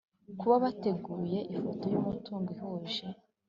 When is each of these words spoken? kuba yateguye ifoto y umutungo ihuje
kuba 0.39 0.55
yateguye 0.63 1.39
ifoto 1.55 1.85
y 1.93 1.95
umutungo 2.01 2.47
ihuje 2.55 3.05